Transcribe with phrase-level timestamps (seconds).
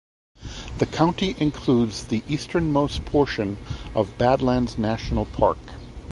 [0.79, 3.59] The county includes the easternmost portion
[3.93, 5.59] of Badlands National Park.